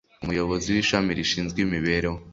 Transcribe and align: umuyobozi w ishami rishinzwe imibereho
umuyobozi 0.23 0.67
w 0.73 0.77
ishami 0.83 1.11
rishinzwe 1.19 1.57
imibereho 1.65 2.17